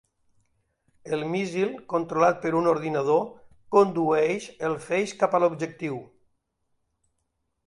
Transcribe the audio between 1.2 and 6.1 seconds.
míssil, controlat per un ordinador, "condueix" el feix cap a l'objectiu.